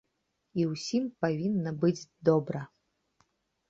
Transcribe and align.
І 0.61 0.65
ўсім 0.71 1.05
павінна 1.25 1.77
быць 1.87 2.01
добра. 2.31 2.61